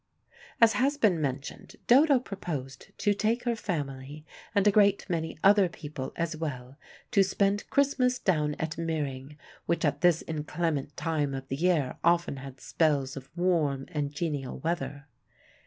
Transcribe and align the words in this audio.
As 0.59 0.73
has 0.73 0.97
been 0.97 1.21
mentioned, 1.21 1.75
Dodo 1.85 2.19
proposed 2.19 2.87
to 2.97 3.13
take 3.13 3.43
her 3.43 3.55
family 3.55 4.25
and 4.55 4.65
a 4.65 4.71
great 4.71 5.07
many 5.07 5.37
other 5.43 5.69
people 5.69 6.11
as 6.15 6.35
well 6.35 6.75
to 7.11 7.23
spend 7.23 7.69
Christmas 7.69 8.17
down 8.17 8.55
at 8.55 8.79
Meering, 8.79 9.37
which 9.67 9.85
at 9.85 10.01
this 10.01 10.23
inclement 10.25 10.97
time 10.97 11.35
of 11.35 11.47
the 11.49 11.55
year 11.55 11.97
often 12.03 12.37
had 12.37 12.59
spells 12.59 13.15
of 13.15 13.29
warm 13.35 13.85
and 13.89 14.11
genial 14.11 14.57
weather. 14.61 15.05